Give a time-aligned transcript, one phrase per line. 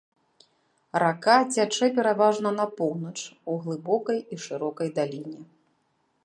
[1.01, 3.15] Рака цячэ пераважна на поўнач
[3.53, 5.37] у глыбокай і шырокай даліне.